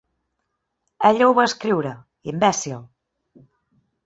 Ella 1.09 1.27
ho 1.27 1.35
va 1.41 1.45
escriure, 1.49 1.93
imbècil. 2.33 2.81